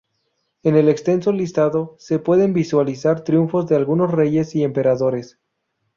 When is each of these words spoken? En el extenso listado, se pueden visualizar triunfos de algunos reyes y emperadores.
En 0.63 0.75
el 0.75 0.89
extenso 0.89 1.31
listado, 1.31 1.95
se 1.99 2.17
pueden 2.17 2.53
visualizar 2.55 3.23
triunfos 3.23 3.67
de 3.67 3.75
algunos 3.75 4.09
reyes 4.11 4.55
y 4.55 4.63
emperadores. 4.63 5.37